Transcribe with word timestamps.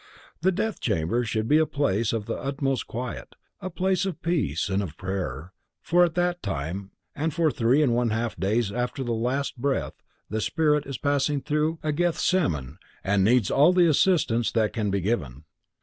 The 0.41 0.51
death 0.51 0.79
chamber 0.79 1.23
should 1.23 1.47
be 1.47 1.59
a 1.59 1.67
place 1.67 2.11
of 2.11 2.25
the 2.25 2.33
utmost 2.33 2.87
quiet, 2.87 3.35
a 3.61 3.69
place 3.69 4.03
of 4.03 4.23
peace 4.23 4.67
and 4.67 4.81
of 4.81 4.97
prayer, 4.97 5.53
for 5.83 6.03
at 6.03 6.15
that 6.15 6.41
time, 6.41 6.89
and 7.15 7.31
for 7.31 7.51
three 7.51 7.83
and 7.83 7.93
one 7.93 8.09
half 8.09 8.35
days 8.35 8.71
after 8.71 9.03
the 9.03 9.11
last 9.13 9.59
breath, 9.59 9.93
the 10.27 10.41
spirit 10.41 10.87
is 10.87 10.97
passing 10.97 11.39
through 11.39 11.77
a 11.83 11.91
Gethsemane 11.91 12.79
and 13.03 13.23
needs 13.23 13.51
all 13.51 13.73
the 13.73 13.85
assistance 13.87 14.51
that 14.53 14.73
can 14.73 14.89
be 14.89 15.01
given. 15.01 15.43